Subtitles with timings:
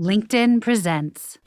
[0.00, 1.38] LinkedIn presents.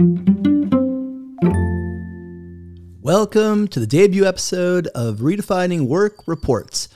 [3.01, 6.87] Welcome to the debut episode of Redefining Work Reports.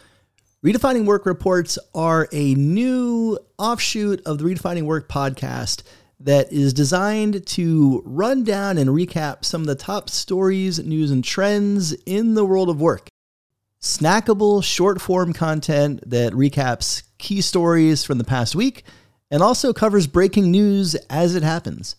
[0.66, 5.84] Redefining Work Reports are a new offshoot of the Redefining Work podcast
[6.22, 11.22] that is designed to run down and recap some of the top stories, news, and
[11.22, 13.10] trends in the world of work.
[13.82, 18.86] Snackable short form content that recaps key stories from the past week
[19.32, 21.96] and also covers breaking news as it happens.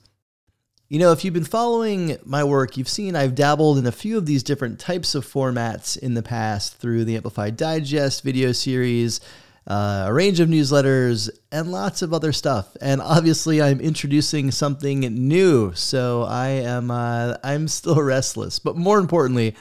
[0.89, 4.19] You know, if you've been following my work, you've seen I've dabbled in a few
[4.19, 9.19] of these different types of formats in the past through the Amplified Digest video series,
[9.67, 12.77] uh, a range of newsletters, and lots of other stuff.
[12.83, 18.59] And obviously, I'm introducing something new, so I am uh, I'm still restless.
[18.59, 19.57] But more importantly,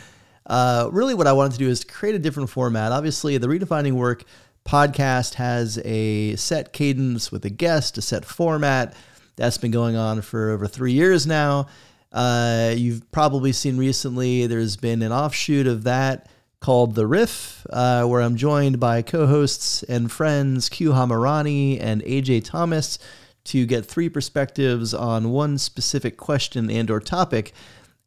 [0.47, 2.91] uh, really, what I wanted to do is create a different format.
[2.91, 4.25] Obviously, the redefining work
[4.65, 8.93] podcast has a set cadence with a guest, a set format
[9.35, 11.67] that's been going on for over three years now.
[12.11, 18.03] Uh, you've probably seen recently there's been an offshoot of that called The Riff, uh,
[18.03, 22.99] where I'm joined by co hosts and friends Q Hamirani and AJ Thomas
[23.45, 27.53] to get three perspectives on one specific question and or topic.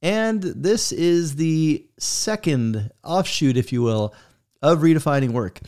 [0.03, 4.15] And this is the second offshoot, if you will,
[4.63, 5.61] of redefining work.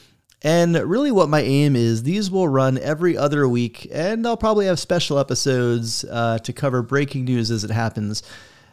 [0.46, 4.66] And really, what my aim is, these will run every other week, and I'll probably
[4.66, 8.22] have special episodes uh, to cover breaking news as it happens.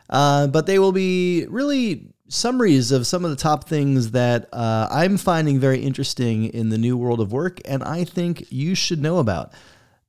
[0.07, 4.87] Uh, but they will be really summaries of some of the top things that uh,
[4.91, 9.01] I'm finding very interesting in the new world of work, and I think you should
[9.01, 9.51] know about.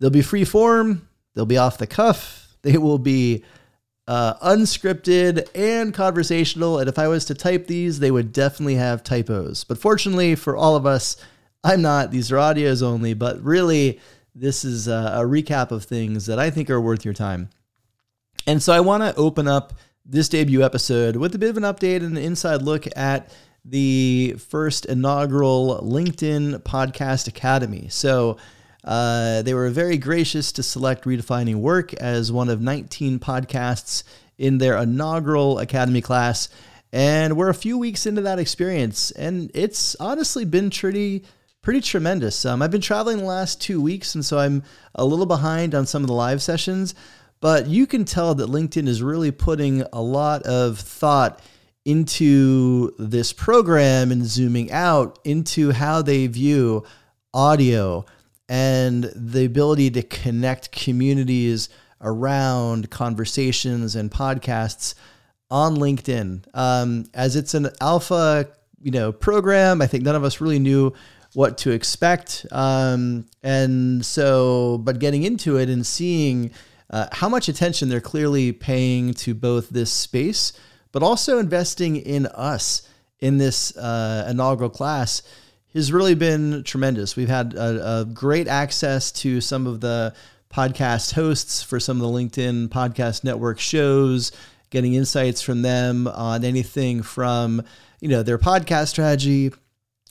[0.01, 3.43] They'll be free form, they'll be off the cuff, they will be
[4.07, 6.79] uh, unscripted and conversational.
[6.79, 9.65] And if I was to type these, they would definitely have typos.
[9.65, 11.17] But fortunately for all of us,
[11.65, 12.11] I'm not.
[12.11, 13.99] These are audios only, but really,
[14.35, 17.49] this is a, a recap of things that I think are worth your time.
[18.47, 19.73] And so I want to open up
[20.05, 23.35] this debut episode with a bit of an update and an inside look at
[23.65, 27.89] the first inaugural LinkedIn Podcast Academy.
[27.89, 28.37] So
[28.85, 34.03] uh, they were very gracious to select Redefining Work as one of 19 podcasts
[34.37, 36.51] in their inaugural Academy class.
[36.93, 41.25] And we're a few weeks into that experience, and it's honestly been pretty
[41.65, 42.45] pretty tremendous.
[42.45, 44.63] Um, I've been traveling the last two weeks, and so I'm
[44.95, 46.95] a little behind on some of the live sessions,
[47.41, 51.41] but you can tell that LinkedIn is really putting a lot of thought
[51.87, 56.85] into this program and zooming out into how they view
[57.33, 58.05] audio
[58.47, 61.71] and the ability to connect communities
[62.03, 64.95] around conversations and podcasts
[65.51, 66.45] on LinkedIn.
[66.53, 68.49] Um, as it's an alpha,
[68.83, 70.93] you know, program, I think none of us really knew
[71.35, 72.47] what to expect.
[72.51, 76.53] Um, and so, but getting into it and seeing
[76.91, 80.53] uh, how much attention they're clearly paying to both this space,
[80.93, 85.23] but also investing in us in this uh, inaugural class
[85.73, 87.17] has really been tremendous.
[87.17, 90.15] We've had a, a, great access to some of the
[90.53, 94.31] podcast hosts for some of the LinkedIn Podcast Network shows,
[94.71, 97.63] getting insights from them on anything from
[98.01, 99.51] you know their podcast strategy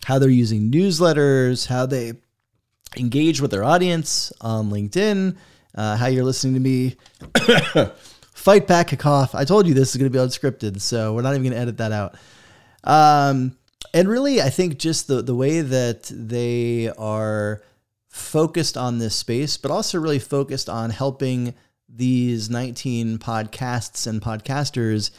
[0.03, 2.13] how they're using newsletters, how they
[2.97, 5.35] engage with their audience on LinkedIn,
[5.75, 6.95] uh, how you're listening to me
[8.33, 9.33] fight back a cough.
[9.33, 11.59] I told you this is going to be unscripted, so we're not even going to
[11.59, 12.15] edit that out.
[12.83, 13.57] Um,
[13.93, 17.61] and really, I think just the the way that they are
[18.09, 21.53] focused on this space, but also really focused on helping
[21.89, 25.11] these 19 podcasts and podcasters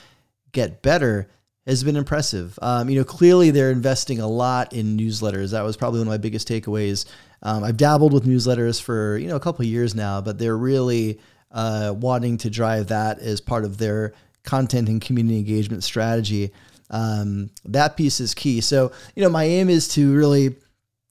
[0.53, 1.29] get better
[1.67, 2.59] has been impressive.
[2.61, 5.53] Um, you know, clearly they're investing a lot in newsletters.
[5.53, 7.07] That was probably one of my biggest takeaways.
[7.43, 11.21] Um, I've dabbled with newsletters for you know a couple years now, but they're really
[11.51, 16.53] uh, wanting to drive that as part of their content and community engagement strategy.
[16.91, 18.61] Um, that piece is key.
[18.61, 20.57] So you know, my aim is to really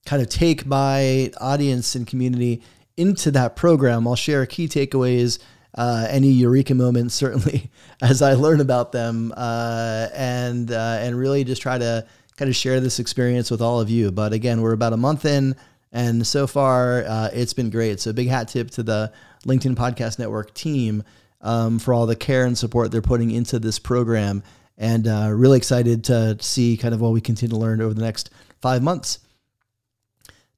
[0.06, 2.62] kind of take my audience and community
[2.96, 4.06] into that program.
[4.06, 5.38] I'll share key takeaways
[5.74, 11.44] uh, any eureka moments, certainly, as I learn about them, uh, and uh, and really
[11.44, 12.06] just try to
[12.36, 14.10] kind of share this experience with all of you.
[14.10, 15.56] But again, we're about a month in,
[15.92, 18.00] and so far uh, it's been great.
[18.00, 19.12] So big hat tip to the
[19.46, 21.02] LinkedIn Podcast Network team
[21.40, 24.42] um, for all the care and support they're putting into this program,
[24.78, 28.02] and uh, really excited to see kind of what we continue to learn over the
[28.02, 28.30] next
[28.60, 29.18] five months.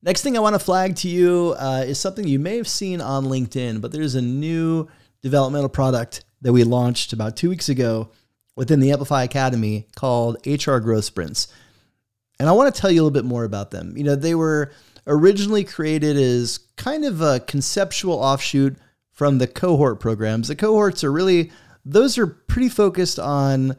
[0.02, 3.00] Next thing I want to flag to you uh, is something you may have seen
[3.00, 4.86] on LinkedIn, but there's a new
[5.26, 8.08] developmental product that we launched about two weeks ago
[8.54, 11.48] within the Amplify Academy called HR Growth Sprints.
[12.38, 13.96] And I want to tell you a little bit more about them.
[13.96, 14.70] You know, they were
[15.04, 18.76] originally created as kind of a conceptual offshoot
[19.10, 20.46] from the cohort programs.
[20.46, 21.50] The cohorts are really,
[21.84, 23.74] those are pretty focused on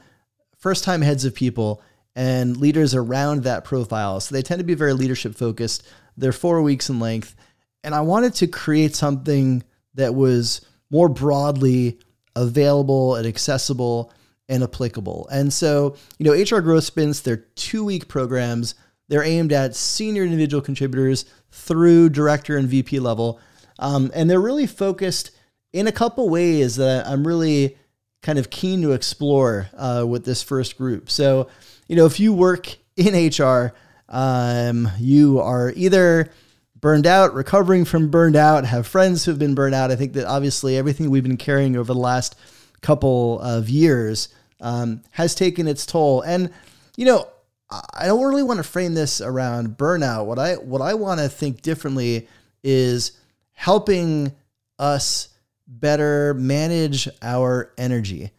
[0.57, 1.81] first time heads of people
[2.13, 4.19] and leaders around that profile.
[4.19, 5.88] So they tend to be very leadership focused.
[6.17, 7.38] They're four weeks in length.
[7.85, 9.63] And I wanted to create something
[9.94, 10.59] that was
[10.89, 12.00] more broadly
[12.36, 14.13] available and accessible
[14.50, 15.28] and applicable.
[15.31, 18.75] And so, you know, HR Growth Sprints, they're two week programs.
[19.10, 23.39] They're aimed at senior individual contributors through director and VP level.
[23.80, 25.31] Um, and they're really focused
[25.74, 27.78] in a couple ways that I'm really
[28.22, 31.10] kind of keen to explore uh, with this first group.
[31.10, 31.50] So,
[31.88, 33.74] you know, if you work in HR,
[34.10, 36.31] um, you are either
[36.79, 39.91] burned out, recovering from burned out, have friends who've been burned out.
[39.91, 42.35] I think that obviously everything we've been carrying over the last
[42.81, 44.29] couple of years
[44.62, 46.21] um, has taken its toll.
[46.21, 46.51] And,
[46.95, 47.27] you know,
[47.69, 50.25] I don't really want to frame this around burnout.
[50.25, 52.27] What I what I want to think differently
[52.63, 53.12] is
[53.51, 54.33] helping
[54.80, 55.30] us
[55.68, 58.31] better manage our energy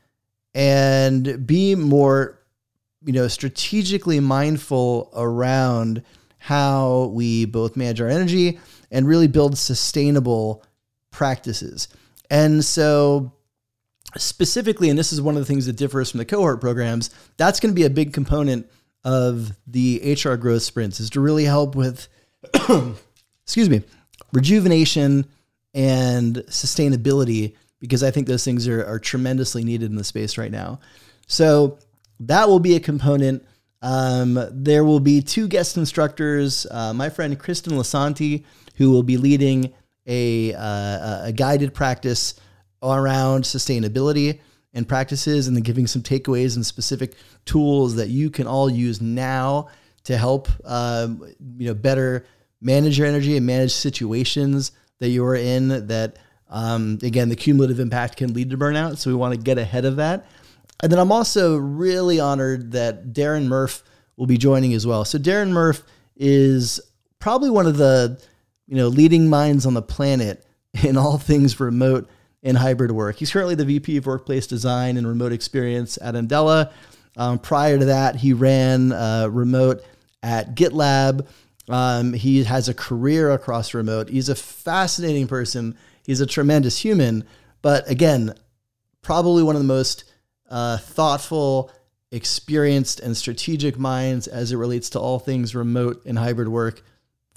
[0.55, 2.39] and be more
[3.05, 6.03] you know strategically mindful around
[6.39, 8.59] how we both manage our energy
[8.91, 10.65] and really build sustainable
[11.11, 11.89] practices.
[12.31, 13.33] And so
[14.17, 17.61] specifically and this is one of the things that differs from the cohort programs, that's
[17.61, 18.71] going to be a big component
[19.05, 22.09] of the HR growth sprints is to really help with
[23.43, 23.83] excuse me,
[24.33, 25.27] rejuvenation
[25.75, 30.51] and sustainability because I think those things are, are tremendously needed in the space right
[30.51, 30.81] now.
[31.27, 31.79] So
[32.21, 33.47] that will be a component.
[33.81, 36.67] Um, there will be two guest instructors.
[36.71, 38.45] Uh, my friend Kristen Lasanti,
[38.77, 39.73] who will be leading
[40.07, 42.35] a, uh, a guided practice
[42.83, 44.41] around sustainability
[44.75, 47.15] and practices, and then giving some takeaways and specific
[47.45, 49.69] tools that you can all use now
[50.05, 51.23] to help um,
[51.59, 52.25] you know better
[52.63, 56.17] manage your energy and manage situations that you're in that
[56.49, 59.85] um, again the cumulative impact can lead to burnout so we want to get ahead
[59.85, 60.27] of that
[60.83, 63.83] and then i'm also really honored that darren murph
[64.17, 65.83] will be joining as well so darren murph
[66.17, 66.81] is
[67.19, 68.21] probably one of the
[68.67, 70.45] you know leading minds on the planet
[70.83, 72.09] in all things remote
[72.43, 76.73] and hybrid work he's currently the vp of workplace design and remote experience at andela
[77.17, 79.83] um, prior to that he ran uh, remote
[80.23, 81.27] at gitlab
[81.69, 84.09] um, he has a career across remote.
[84.09, 85.77] He's a fascinating person.
[86.05, 87.25] He's a tremendous human.
[87.63, 88.35] But again,
[89.03, 90.05] probably one of the most
[90.49, 91.71] uh, thoughtful,
[92.11, 96.83] experienced, and strategic minds as it relates to all things remote and hybrid work,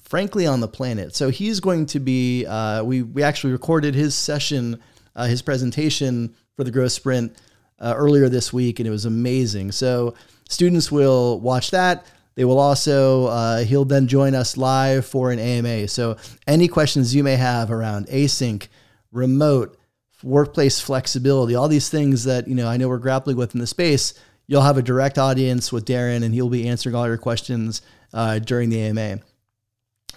[0.00, 1.14] frankly, on the planet.
[1.14, 4.80] So he's going to be, uh, we, we actually recorded his session,
[5.14, 7.36] uh, his presentation for the Growth Sprint
[7.78, 9.72] uh, earlier this week, and it was amazing.
[9.72, 10.14] So
[10.48, 12.06] students will watch that.
[12.34, 15.88] They will also, uh, he'll then join us live for an AMA.
[15.88, 16.16] So
[16.46, 18.68] any questions you may have around async,
[19.10, 19.76] remote,
[20.22, 23.66] workplace flexibility, all these things that, you know, I know we're grappling with in the
[23.66, 24.14] space,
[24.46, 27.82] you'll have a direct audience with Darren and he'll be answering all your questions
[28.12, 29.20] uh, during the AMA.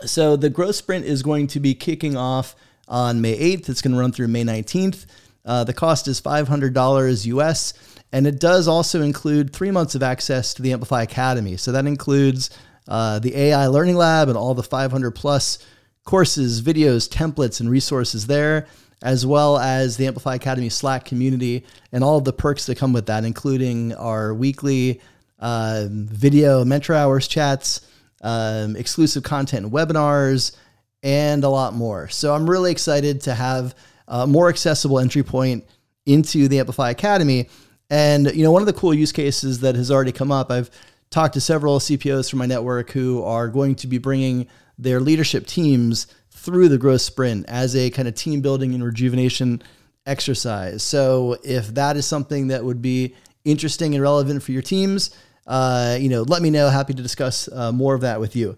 [0.01, 2.55] So the growth sprint is going to be kicking off
[2.87, 3.69] on May 8th.
[3.69, 5.05] It's going to run through May 19th.
[5.45, 7.73] Uh, the cost is $500 US.
[8.11, 11.57] And it does also include three months of access to the Amplify Academy.
[11.57, 12.49] So that includes
[12.87, 15.59] uh, the AI Learning Lab and all the 500 plus
[16.03, 18.67] courses, videos, templates, and resources there,
[19.05, 21.63] as well as the Amplify Academy Slack community
[21.93, 24.99] and all of the perks that come with that, including our weekly
[25.39, 27.87] uh, video mentor hours chats,
[28.21, 30.57] um, exclusive content and webinars,
[31.03, 32.09] and a lot more.
[32.09, 33.75] So I'm really excited to have
[34.07, 35.65] a more accessible entry point
[36.05, 37.47] into the Amplify Academy
[37.89, 40.71] and you know, one of the cool use cases that has already come up, I've
[41.11, 44.47] talked to several CPOs from my network who are going to be bringing
[44.77, 46.07] their leadership teams
[46.45, 49.61] through the growth sprint as a kind of team building and rejuvenation
[50.05, 50.83] exercise.
[50.83, 55.15] So if that is something that would be interesting and relevant for your teams,
[55.47, 56.69] uh, you know, let me know.
[56.69, 58.57] Happy to discuss uh, more of that with you.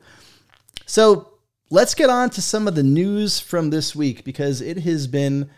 [0.85, 1.31] So
[1.69, 5.49] let's get on to some of the news from this week because it has been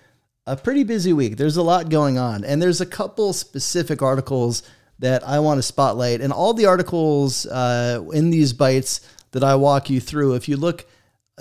[0.46, 1.38] a pretty busy week.
[1.38, 4.64] There's a lot going on, and there's a couple specific articles
[5.00, 6.22] that I want to spotlight.
[6.22, 10.58] And all the articles uh, in these bites that I walk you through, if you
[10.58, 10.86] look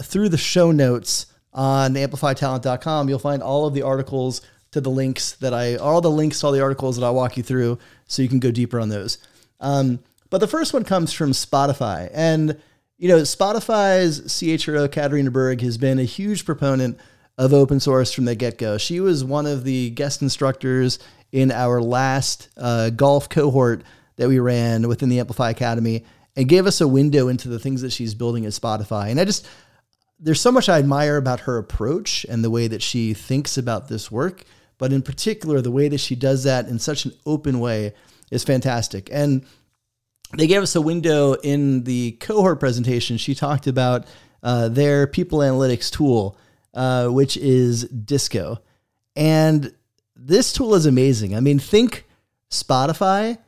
[0.02, 5.32] through the show notes on amplifytalent.com, you'll find all of the articles to the links
[5.36, 8.22] that I, all the links to all the articles that I walk you through, so
[8.22, 9.18] you can go deeper on those.
[9.60, 10.00] Um,
[10.30, 12.60] but the first one comes from Spotify, and
[12.98, 16.98] you know Spotify's CHRO Katarina Berg has been a huge proponent
[17.38, 18.76] of open source from the get go.
[18.76, 20.98] She was one of the guest instructors
[21.32, 23.82] in our last uh, golf cohort
[24.16, 26.04] that we ran within the Amplify Academy
[26.36, 29.10] and gave us a window into the things that she's building at Spotify.
[29.10, 29.46] And I just,
[30.18, 33.88] there's so much I admire about her approach and the way that she thinks about
[33.88, 34.42] this work,
[34.76, 37.94] but in particular, the way that she does that in such an open way
[38.30, 39.08] is fantastic.
[39.12, 39.44] And
[40.36, 43.16] they gave us a window in the cohort presentation.
[43.16, 44.06] She talked about
[44.42, 46.36] uh, their people analytics tool,
[46.74, 48.58] uh, which is Disco.
[49.16, 49.72] And
[50.14, 51.34] this tool is amazing.
[51.34, 52.06] I mean, think
[52.50, 53.38] Spotify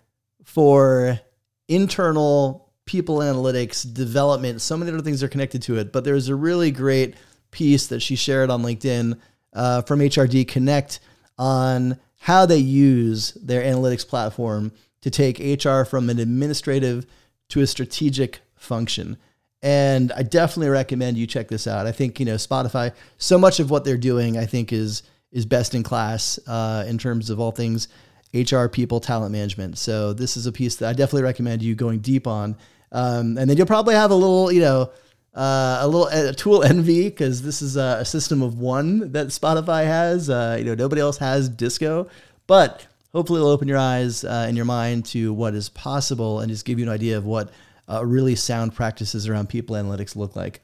[0.45, 1.21] for
[1.69, 5.93] internal people analytics, development, so many other things are connected to it.
[5.93, 7.15] But there's a really great
[7.51, 9.19] piece that she shared on LinkedIn
[9.53, 11.01] uh, from HRD Connect
[11.39, 17.07] on how they use their analytics platform to take HR from an administrative
[17.49, 19.17] to a strategic function.
[19.63, 21.87] And I definitely recommend you check this out.
[21.87, 22.93] I think you know Spotify.
[23.19, 26.99] So much of what they're doing, I think, is is best in class uh, in
[26.99, 27.89] terms of all things
[28.33, 29.79] HR, people, talent management.
[29.79, 32.57] So this is a piece that I definitely recommend you going deep on
[32.93, 34.91] um, and then you'll probably have a little, you know,
[35.35, 39.29] uh, a little a tool envy because this is a, a, system of one that
[39.29, 40.29] Spotify has.
[40.29, 42.09] Uh, you know, nobody else has Disco,
[42.47, 46.51] but hopefully it'll open your eyes uh, and your mind to what is possible and
[46.51, 47.51] just give you an idea of what
[47.89, 50.61] uh, really sound practices around people analytics look like.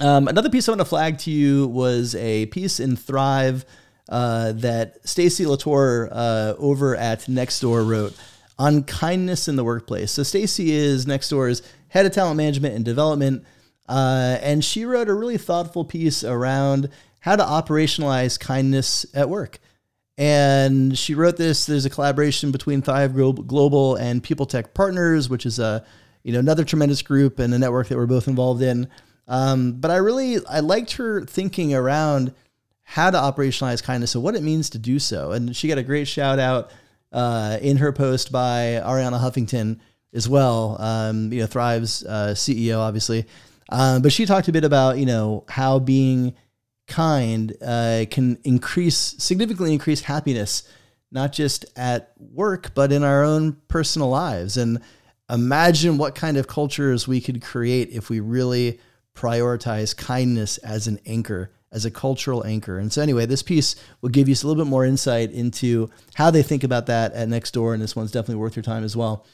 [0.00, 3.64] Um, another piece I want to flag to you was a piece in Thrive
[4.08, 8.16] uh, that Stacy Latour uh, over at Nextdoor wrote
[8.58, 10.12] on kindness in the workplace.
[10.12, 13.44] So Stacy is Nextdoor's head of talent management and development,
[13.88, 16.88] uh, and she wrote a really thoughtful piece around
[17.20, 19.58] how to operationalize kindness at work.
[20.18, 21.64] And she wrote this.
[21.64, 25.84] There's a collaboration between Thrive Global and People Tech Partners, which is a
[26.22, 28.88] you know another tremendous group and a network that we're both involved in.
[29.26, 32.34] Um, but I really I liked her thinking around
[32.84, 35.32] how to operationalize kindness and what it means to do so.
[35.32, 36.70] And she got a great shout out
[37.12, 39.78] uh, in her post by Arianna Huffington
[40.12, 40.80] as well.
[40.80, 43.26] Um, you know, Thrive's uh, CEO, obviously,
[43.68, 46.34] um, but she talked a bit about you know how being
[46.86, 50.68] kind uh, can increase significantly increase happiness,
[51.10, 54.56] not just at work but in our own personal lives.
[54.56, 54.80] And
[55.30, 58.80] imagine what kind of cultures we could create if we really
[59.14, 62.78] prioritize kindness as an anchor as a cultural anchor.
[62.78, 66.30] And so, anyway, this piece will give you a little bit more insight into how
[66.30, 69.26] they think about that at Nextdoor, and this one's definitely worth your time as well.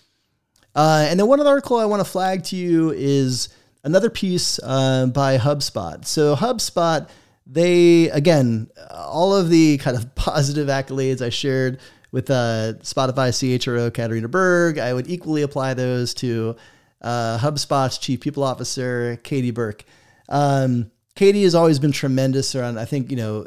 [0.75, 3.49] Uh, and then one other article I want to flag to you is
[3.83, 6.04] another piece uh, by HubSpot.
[6.04, 7.09] So HubSpot,
[7.47, 11.80] they again, all of the kind of positive accolades I shared
[12.12, 16.57] with uh, Spotify CHRO Katarina Berg, I would equally apply those to
[17.02, 19.85] uh, HubSpot's Chief People Officer Katie Burke.
[20.28, 23.44] Um, Katie has always been tremendous around, I think, you know,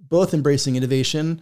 [0.00, 1.40] both embracing innovation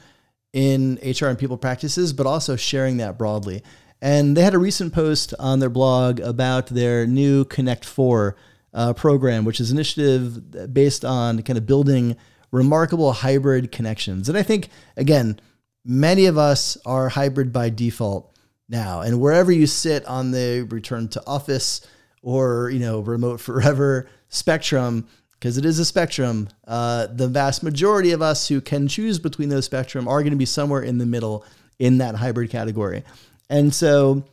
[0.52, 3.62] in HR and people practices, but also sharing that broadly.
[4.02, 8.36] And they had a recent post on their blog about their new Connect 4
[8.74, 12.18] uh, program, which is an initiative based on kind of building
[12.50, 14.28] remarkable hybrid connections.
[14.28, 14.68] And I think,
[14.98, 15.40] again,
[15.82, 18.36] many of us are hybrid by default
[18.68, 19.00] now.
[19.00, 21.80] And wherever you sit on the return to office
[22.20, 25.08] or, you know, remote forever spectrum,
[25.44, 26.48] because it is a spectrum.
[26.66, 30.38] Uh, the vast majority of us who can choose between those spectrum are going to
[30.38, 31.44] be somewhere in the middle
[31.78, 33.04] in that hybrid category.
[33.50, 34.24] And so,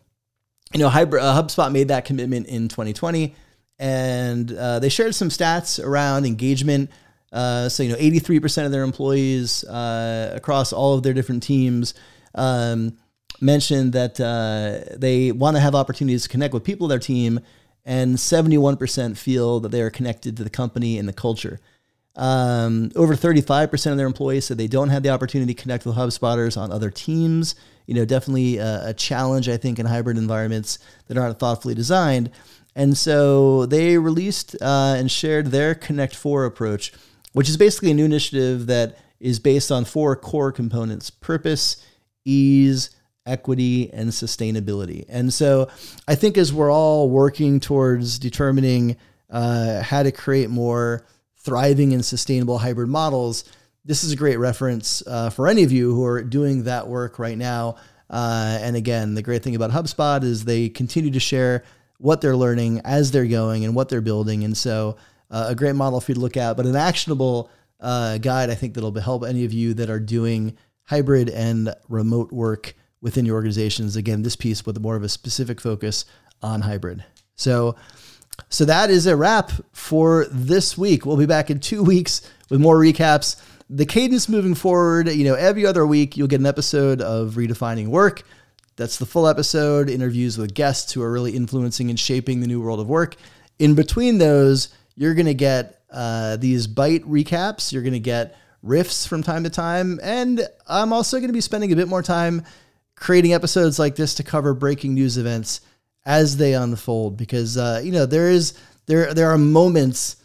[0.74, 3.36] you know, hybrid, uh, HubSpot made that commitment in 2020,
[3.78, 6.90] and uh, they shared some stats around engagement.
[7.34, 11.94] Uh, so, you know, 83% of their employees uh, across all of their different teams
[12.36, 12.98] um,
[13.42, 17.42] mentioned that uh, they want to have opportunities to connect with people of their team
[17.86, 21.60] and 71% feel that they are connected to the company and the culture.
[22.16, 25.96] Um, over 35% of their employees said they don't have the opportunity to connect with
[25.96, 27.56] HubSpotters on other teams.
[27.88, 32.30] You know, definitely a, a challenge, I think, in hybrid environments that aren't thoughtfully designed.
[32.76, 36.94] And so they released uh, and shared their Connect 4 approach,
[37.34, 41.86] which is basically a new initiative that is based on four core components purpose,
[42.26, 42.90] ease,
[43.26, 45.06] equity, and sustainability.
[45.10, 45.70] And so
[46.08, 48.98] I think as we're all working towards determining
[49.30, 51.06] uh, how to create more
[51.38, 53.44] thriving and sustainable hybrid models,
[53.86, 57.20] this is a great reference uh, for any of you who are doing that work
[57.20, 57.76] right now.
[58.10, 61.64] Uh, and again, the great thing about HubSpot is they continue to share
[61.98, 64.44] what they're learning as they're going and what they're building.
[64.44, 64.98] And so,
[65.30, 67.50] uh, a great model for you to look at, but an actionable
[67.80, 72.32] uh, guide I think that'll help any of you that are doing hybrid and remote
[72.32, 73.96] work within your organizations.
[73.96, 76.06] Again, this piece with more of a specific focus
[76.42, 77.04] on hybrid.
[77.36, 77.76] So,
[78.50, 81.06] so that is a wrap for this week.
[81.06, 83.42] We'll be back in two weeks with more recaps.
[83.70, 87.88] The cadence moving forward, you know, every other week you'll get an episode of Redefining
[87.88, 88.24] Work.
[88.76, 92.62] That's the full episode, interviews with guests who are really influencing and shaping the new
[92.62, 93.16] world of work.
[93.60, 97.72] In between those, you're going to get uh, these bite recaps.
[97.72, 100.00] You're going to get riffs from time to time.
[100.02, 102.44] And I'm also going to be spending a bit more time
[103.02, 105.60] creating episodes like this to cover breaking news events
[106.06, 108.54] as they unfold because uh, you know there is
[108.86, 110.18] there there are moments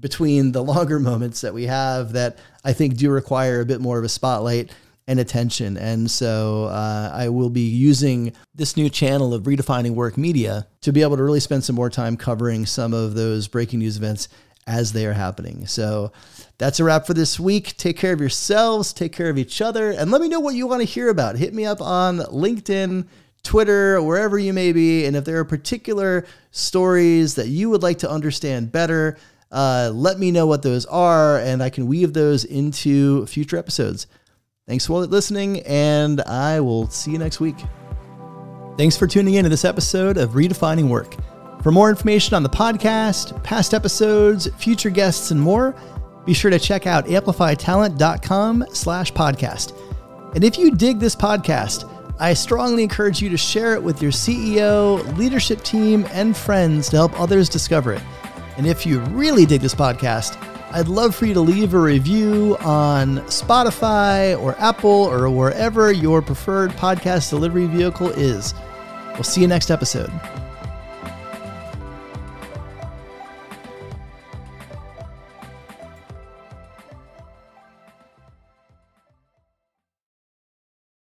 [0.00, 3.98] between the longer moments that we have that I think do require a bit more
[3.98, 4.72] of a spotlight
[5.06, 5.76] and attention.
[5.76, 10.92] And so uh, I will be using this new channel of Redefining Work Media to
[10.92, 14.28] be able to really spend some more time covering some of those breaking news events
[14.66, 15.66] as they are happening.
[15.66, 16.12] So
[16.62, 17.76] that's a wrap for this week.
[17.76, 20.68] Take care of yourselves, take care of each other, and let me know what you
[20.68, 21.34] want to hear about.
[21.34, 23.08] Hit me up on LinkedIn.
[23.42, 27.98] Twitter, wherever you may be, and if there are particular stories that you would like
[27.98, 29.18] to understand better,
[29.50, 34.06] uh, let me know what those are, and I can weave those into future episodes.
[34.68, 37.56] Thanks for listening, and I will see you next week.
[38.78, 41.16] Thanks for tuning in to this episode of Redefining Work.
[41.64, 45.76] For more information on the podcast, past episodes, future guests, and more,
[46.24, 49.78] be sure to check out amplifytalent.com slash podcast.
[50.34, 51.88] And if you dig this podcast,
[52.18, 56.96] I strongly encourage you to share it with your CEO, leadership team, and friends to
[56.96, 58.02] help others discover it.
[58.56, 60.40] And if you really dig this podcast,
[60.72, 66.22] I'd love for you to leave a review on Spotify or Apple or wherever your
[66.22, 68.54] preferred podcast delivery vehicle is.
[69.14, 70.10] We'll see you next episode.